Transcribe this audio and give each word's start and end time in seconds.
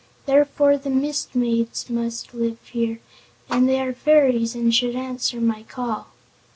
Therefore 0.25 0.77
the 0.79 0.89
Mist 0.89 1.35
Maids 1.35 1.87
must 1.87 2.33
live 2.33 2.57
here, 2.71 2.99
and 3.51 3.69
they 3.69 3.79
are 3.79 3.93
fairies 3.93 4.55
and 4.55 4.73
should 4.73 4.95
answer 4.95 5.39
my 5.39 5.61
call." 5.61 6.07